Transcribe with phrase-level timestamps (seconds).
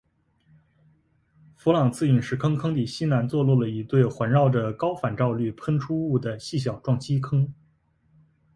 [1.55, 7.53] 弗朗茨陨石坑坑底西南坐落了一对环绕着高反照率喷出物的细小撞击坑。